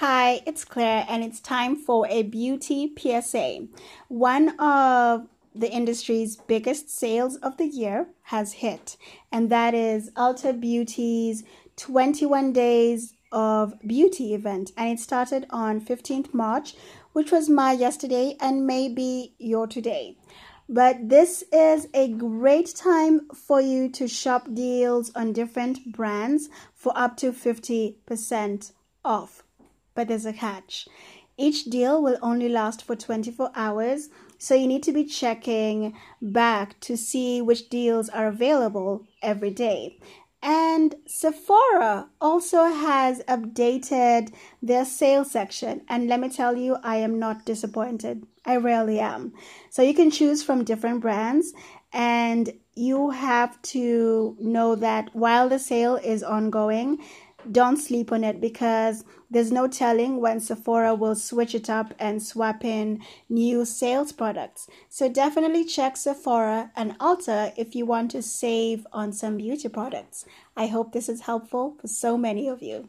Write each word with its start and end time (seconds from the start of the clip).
Hi, 0.00 0.40
it's 0.46 0.64
Claire, 0.64 1.04
and 1.10 1.22
it's 1.22 1.40
time 1.40 1.76
for 1.76 2.06
a 2.08 2.22
beauty 2.22 2.90
PSA. 2.96 3.66
One 4.08 4.58
of 4.58 5.28
the 5.54 5.70
industry's 5.70 6.36
biggest 6.36 6.88
sales 6.88 7.36
of 7.36 7.58
the 7.58 7.66
year 7.66 8.06
has 8.22 8.54
hit, 8.54 8.96
and 9.30 9.50
that 9.50 9.74
is 9.74 10.10
Ulta 10.12 10.58
Beauty's 10.58 11.44
21 11.76 12.54
Days 12.54 13.12
of 13.30 13.74
Beauty 13.86 14.32
event. 14.32 14.72
And 14.74 14.98
it 14.98 15.02
started 15.02 15.44
on 15.50 15.82
15th 15.82 16.32
March, 16.32 16.76
which 17.12 17.30
was 17.30 17.50
my 17.50 17.72
yesterday 17.72 18.38
and 18.40 18.66
maybe 18.66 19.34
your 19.36 19.66
today. 19.66 20.16
But 20.66 21.10
this 21.10 21.44
is 21.52 21.88
a 21.92 22.08
great 22.08 22.74
time 22.74 23.28
for 23.34 23.60
you 23.60 23.90
to 23.90 24.08
shop 24.08 24.48
deals 24.54 25.12
on 25.14 25.34
different 25.34 25.92
brands 25.92 26.48
for 26.74 26.94
up 26.96 27.18
to 27.18 27.32
50% 27.32 28.72
off 29.04 29.42
but 29.94 30.08
there's 30.08 30.26
a 30.26 30.32
catch. 30.32 30.88
Each 31.36 31.64
deal 31.64 32.02
will 32.02 32.18
only 32.20 32.48
last 32.48 32.82
for 32.82 32.94
24 32.94 33.50
hours, 33.54 34.10
so 34.36 34.54
you 34.54 34.66
need 34.66 34.82
to 34.82 34.92
be 34.92 35.04
checking 35.04 35.96
back 36.20 36.78
to 36.80 36.96
see 36.96 37.40
which 37.40 37.70
deals 37.70 38.08
are 38.08 38.26
available 38.26 39.06
every 39.22 39.50
day. 39.50 39.98
And 40.42 40.94
Sephora 41.06 42.08
also 42.20 42.64
has 42.64 43.20
updated 43.28 44.32
their 44.62 44.84
sales 44.84 45.30
section. 45.30 45.82
And 45.88 46.08
let 46.08 46.20
me 46.20 46.30
tell 46.30 46.56
you, 46.56 46.78
I 46.82 46.96
am 46.96 47.18
not 47.18 47.44
disappointed. 47.44 48.26
I 48.46 48.56
rarely 48.56 49.00
am. 49.00 49.34
So 49.68 49.82
you 49.82 49.94
can 49.94 50.10
choose 50.10 50.42
from 50.42 50.64
different 50.64 51.00
brands, 51.00 51.52
and 51.92 52.52
you 52.74 53.10
have 53.10 53.60
to 53.62 54.36
know 54.40 54.74
that 54.76 55.10
while 55.12 55.48
the 55.48 55.58
sale 55.58 55.96
is 55.96 56.22
ongoing, 56.22 56.98
don't 57.50 57.76
sleep 57.76 58.12
on 58.12 58.24
it 58.24 58.40
because 58.40 59.04
there's 59.30 59.52
no 59.52 59.68
telling 59.68 60.20
when 60.20 60.40
Sephora 60.40 60.94
will 60.94 61.14
switch 61.14 61.54
it 61.54 61.70
up 61.70 61.94
and 61.98 62.22
swap 62.22 62.64
in 62.64 63.00
new 63.28 63.64
sales 63.64 64.12
products. 64.12 64.68
So 64.88 65.08
definitely 65.08 65.64
check 65.64 65.96
Sephora 65.96 66.72
and 66.74 66.98
Ulta 66.98 67.52
if 67.56 67.74
you 67.74 67.86
want 67.86 68.10
to 68.12 68.22
save 68.22 68.86
on 68.92 69.12
some 69.12 69.36
beauty 69.36 69.68
products. 69.68 70.24
I 70.56 70.66
hope 70.66 70.92
this 70.92 71.08
is 71.08 71.22
helpful 71.22 71.76
for 71.80 71.88
so 71.88 72.18
many 72.18 72.48
of 72.48 72.62
you. 72.62 72.88